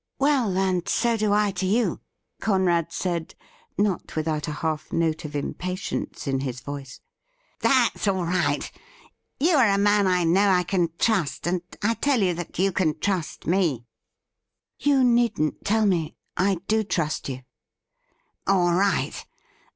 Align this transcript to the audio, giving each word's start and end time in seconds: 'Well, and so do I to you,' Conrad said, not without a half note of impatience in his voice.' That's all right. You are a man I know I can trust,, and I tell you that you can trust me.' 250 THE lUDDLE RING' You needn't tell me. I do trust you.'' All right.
'Well, 0.19 0.57
and 0.57 0.89
so 0.89 1.15
do 1.15 1.31
I 1.31 1.51
to 1.51 1.67
you,' 1.67 1.99
Conrad 2.39 2.91
said, 2.91 3.35
not 3.77 4.15
without 4.15 4.47
a 4.47 4.51
half 4.65 4.91
note 4.91 5.25
of 5.25 5.35
impatience 5.35 6.25
in 6.25 6.39
his 6.39 6.59
voice.' 6.59 6.99
That's 7.61 8.07
all 8.07 8.25
right. 8.25 8.71
You 9.39 9.57
are 9.57 9.69
a 9.69 9.77
man 9.77 10.07
I 10.07 10.23
know 10.23 10.49
I 10.49 10.63
can 10.63 10.89
trust,, 10.97 11.45
and 11.45 11.61
I 11.83 11.93
tell 11.93 12.23
you 12.23 12.33
that 12.33 12.57
you 12.57 12.71
can 12.71 12.97
trust 12.97 13.45
me.' 13.45 13.85
250 14.79 14.85
THE 14.87 14.87
lUDDLE 14.87 14.87
RING' 14.87 14.87
You 14.87 15.13
needn't 15.53 15.65
tell 15.65 15.85
me. 15.85 16.15
I 16.35 16.55
do 16.67 16.83
trust 16.83 17.29
you.'' 17.29 17.43
All 18.47 18.73
right. 18.73 19.23